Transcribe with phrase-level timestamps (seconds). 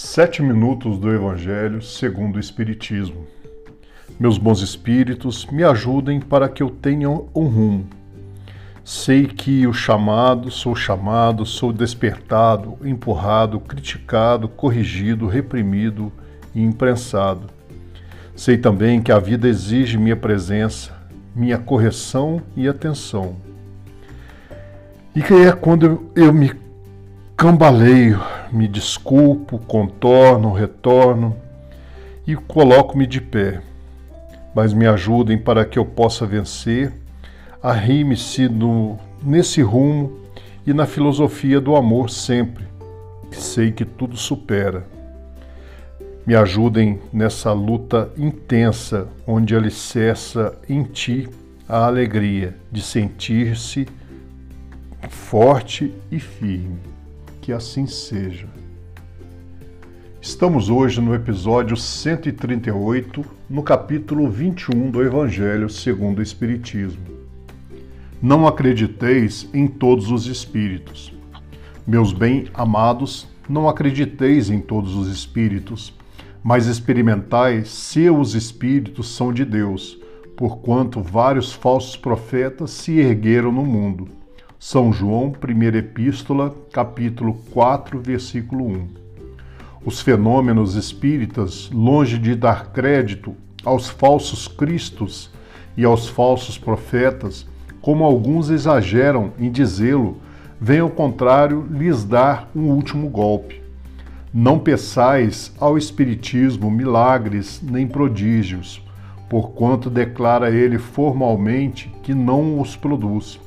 [0.00, 3.26] Sete minutos do Evangelho segundo o Espiritismo.
[4.16, 7.84] Meus bons espíritos, me ajudem para que eu tenha um rumo.
[8.84, 16.12] Sei que o chamado, sou chamado, sou despertado, empurrado, criticado, corrigido, reprimido
[16.54, 17.50] e imprensado.
[18.36, 20.92] Sei também que a vida exige minha presença,
[21.34, 23.34] minha correção e atenção.
[25.12, 26.52] E que é quando eu me
[27.36, 28.20] cambaleio,
[28.52, 31.36] me desculpo, contorno, retorno
[32.26, 33.60] e coloco-me de pé.
[34.54, 36.92] Mas me ajudem para que eu possa vencer,
[37.62, 38.48] arrime-se
[39.22, 40.18] nesse rumo
[40.66, 42.64] e na filosofia do amor sempre,
[43.30, 44.86] que sei que tudo supera.
[46.26, 51.28] Me ajudem nessa luta intensa, onde alicerça em ti
[51.68, 53.86] a alegria de sentir-se
[55.08, 56.97] forte e firme
[57.48, 58.46] que assim seja.
[60.20, 67.00] Estamos hoje no episódio 138, no capítulo 21 do Evangelho segundo o Espiritismo.
[68.20, 71.10] Não acrediteis em todos os espíritos.
[71.86, 75.96] Meus bem-amados, não acrediteis em todos os espíritos,
[76.44, 79.98] mas experimentais se os espíritos são de Deus,
[80.36, 84.17] porquanto vários falsos profetas se ergueram no mundo
[84.58, 88.88] são João, primeira epístola, capítulo 4, versículo 1.
[89.84, 95.30] Os fenômenos espíritas, longe de dar crédito aos falsos cristos
[95.76, 97.46] e aos falsos profetas,
[97.80, 100.16] como alguns exageram em dizê-lo,
[100.60, 103.62] vem ao contrário lhes dar um último golpe.
[104.34, 108.82] Não peçais ao Espiritismo milagres nem prodígios,
[109.30, 113.38] porquanto declara ele formalmente que não os produz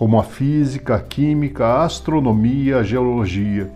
[0.00, 3.70] como a física, a química, a astronomia, a geologia,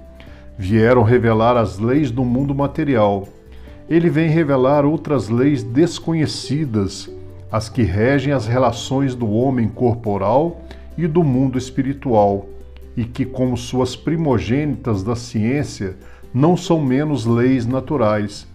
[0.56, 3.28] vieram revelar as leis do mundo material.
[3.90, 7.10] Ele vem revelar outras leis desconhecidas,
[7.52, 10.62] as que regem as relações do homem corporal
[10.96, 12.46] e do mundo espiritual,
[12.96, 15.94] e que, como suas primogênitas da ciência,
[16.32, 18.48] não são menos leis naturais,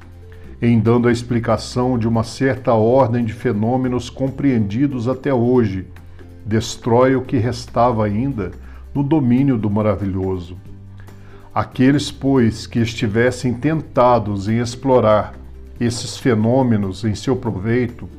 [0.60, 5.86] em dando a explicação de uma certa ordem de fenômenos compreendidos até hoje
[6.50, 8.52] destrói o que restava ainda
[8.94, 10.58] no domínio do maravilhoso.
[11.54, 15.36] Aqueles, pois, que estivessem tentados em explorar
[15.80, 18.10] esses fenômenos em seu proveito,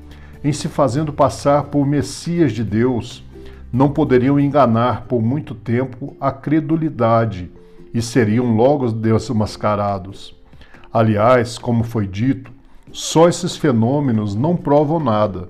[0.44, 3.24] em se fazendo passar por Messias de Deus,
[3.72, 7.50] não poderiam enganar por muito tempo a credulidade
[7.92, 10.36] e seriam logo desmascarados.
[10.92, 12.52] Aliás, como foi dito,
[12.92, 15.48] só esses fenômenos não provam nada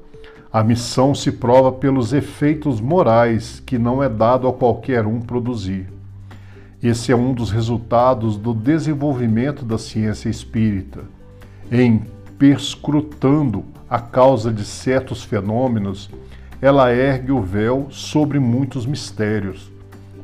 [0.52, 5.86] a missão se prova pelos efeitos morais que não é dado a qualquer um produzir.
[6.82, 11.02] Esse é um dos resultados do desenvolvimento da ciência espírita.
[11.70, 12.02] Em
[12.36, 16.10] perscrutando a causa de certos fenômenos,
[16.60, 19.70] ela ergue o véu sobre muitos mistérios.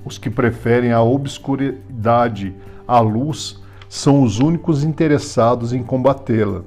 [0.04, 2.52] Os que preferem a obscuridade
[2.88, 6.62] à luz são os únicos interessados em combatê-la.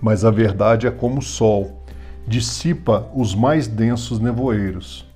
[0.00, 1.79] Mas a verdade é como o sol
[2.26, 5.06] dissipa os mais densos nevoeiros.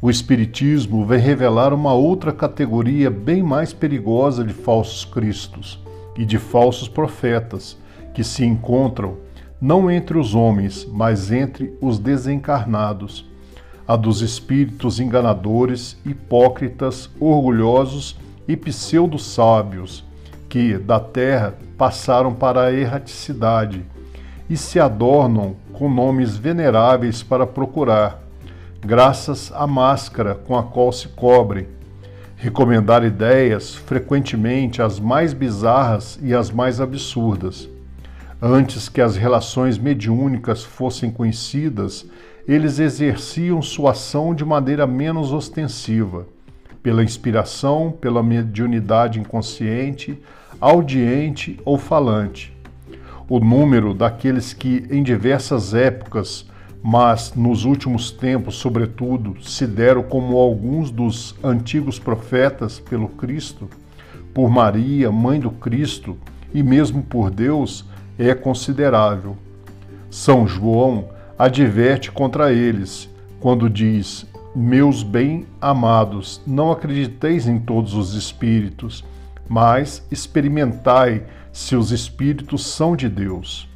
[0.00, 5.80] O Espiritismo vem revelar uma outra categoria bem mais perigosa de falsos cristos
[6.16, 7.76] e de falsos profetas,
[8.14, 9.16] que se encontram
[9.60, 13.24] não entre os homens, mas entre os desencarnados,
[13.88, 20.04] a dos espíritos enganadores, hipócritas, orgulhosos e pseudo-sábios,
[20.48, 23.84] que da terra passaram para a erraticidade
[24.48, 28.22] e se adornam com nomes veneráveis para procurar,
[28.80, 31.66] graças à máscara com a qual se cobrem.
[32.34, 37.68] Recomendar ideias, frequentemente as mais bizarras e as mais absurdas.
[38.40, 42.06] Antes que as relações mediúnicas fossem conhecidas,
[42.48, 46.26] eles exerciam sua ação de maneira menos ostensiva,
[46.82, 50.18] pela inspiração, pela mediunidade inconsciente,
[50.58, 52.55] audiente ou falante
[53.28, 56.46] o número daqueles que em diversas épocas,
[56.82, 63.68] mas nos últimos tempos, sobretudo, se deram como alguns dos antigos profetas pelo Cristo,
[64.32, 66.16] por Maria, mãe do Cristo,
[66.54, 67.84] e mesmo por Deus,
[68.18, 69.36] é considerável.
[70.10, 71.08] São João
[71.38, 73.08] adverte contra eles
[73.40, 74.24] quando diz:
[74.54, 79.04] Meus bem-amados, não acrediteis em todos os espíritos,
[79.48, 81.24] mas experimentai
[81.56, 83.66] se os espíritos são de Deus,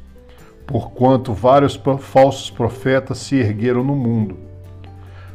[0.67, 4.37] porquanto vários falsos profetas se ergueram no mundo.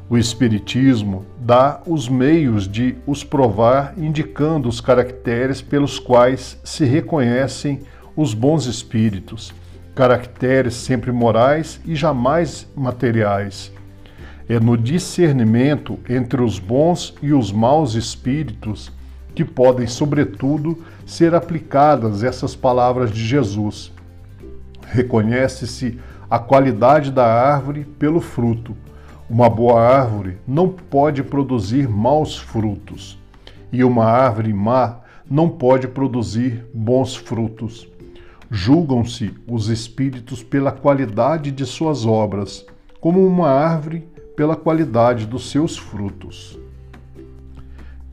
[0.09, 7.81] O Espiritismo dá os meios de os provar, indicando os caracteres pelos quais se reconhecem
[8.15, 9.53] os bons espíritos,
[9.93, 13.73] caracteres sempre morais e jamais materiais.
[14.49, 18.93] É no discernimento entre os bons e os maus espíritos
[19.37, 23.93] que podem, sobretudo, ser aplicadas essas palavras de Jesus.
[24.87, 28.75] Reconhece-se a qualidade da árvore pelo fruto.
[29.29, 33.19] Uma boa árvore não pode produzir maus frutos,
[33.71, 37.87] e uma árvore má não pode produzir bons frutos.
[38.51, 42.65] Julgam-se os espíritos pela qualidade de suas obras,
[43.03, 46.59] como uma árvore pela qualidade dos seus frutos.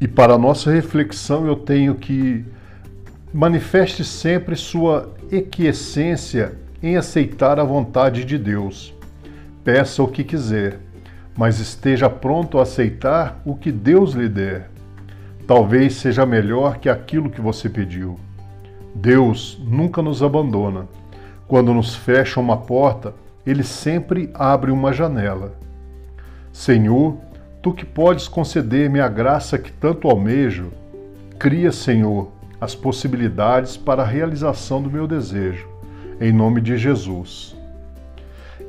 [0.04, 2.44] E para nossa reflexão eu tenho que
[3.34, 8.94] manifeste sempre sua equiescência em aceitar a vontade de Deus.
[9.64, 10.78] Peça o que quiser,
[11.38, 14.70] mas esteja pronto a aceitar o que Deus lhe der.
[15.48, 18.20] Talvez seja melhor que aquilo que você pediu.
[18.94, 20.86] Deus nunca nos abandona.
[21.48, 23.14] Quando nos fecha uma porta,
[23.48, 25.56] ele sempre abre uma janela.
[26.52, 27.16] Senhor,
[27.64, 30.74] tu que podes conceder-me a graça que tanto almejo,
[31.40, 32.30] cria, Senhor,
[32.60, 35.66] as possibilidades para a realização do meu desejo,
[36.20, 37.56] em nome de Jesus.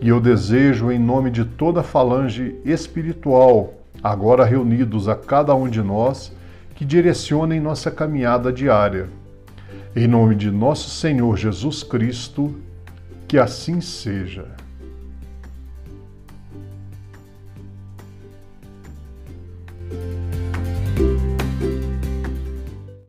[0.01, 5.69] E eu desejo, em nome de toda a falange espiritual, agora reunidos a cada um
[5.69, 6.33] de nós,
[6.77, 9.09] que direcionem nossa caminhada diária.
[9.97, 12.55] Em nome de nosso Senhor Jesus Cristo,
[13.27, 14.47] que assim seja.